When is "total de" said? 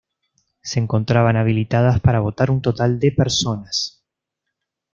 2.63-3.11